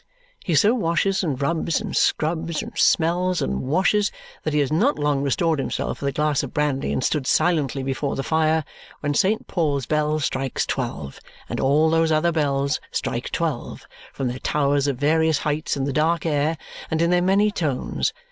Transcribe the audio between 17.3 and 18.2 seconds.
tones.